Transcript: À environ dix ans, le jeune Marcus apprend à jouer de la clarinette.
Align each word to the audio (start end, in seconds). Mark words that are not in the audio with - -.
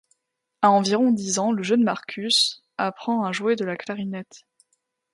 À 0.63 0.71
environ 0.71 1.11
dix 1.11 1.37
ans, 1.37 1.51
le 1.51 1.61
jeune 1.61 1.83
Marcus 1.83 2.63
apprend 2.79 3.23
à 3.23 3.31
jouer 3.31 3.55
de 3.55 3.65
la 3.65 3.77
clarinette. 3.77 4.47